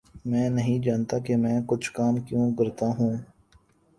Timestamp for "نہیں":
0.49-0.79